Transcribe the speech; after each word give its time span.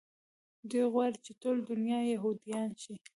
دوى 0.69 0.85
غواړي 0.93 1.17
چې 1.25 1.31
ټوله 1.41 1.61
دونيا 1.69 1.99
يهودان 2.13 2.69
شي. 2.81 2.93